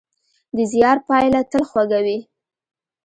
د 0.55 0.57
زیار 0.71 0.97
پایله 1.07 1.41
تل 1.51 1.63
خوږه 1.69 1.99
وي. 2.05 2.19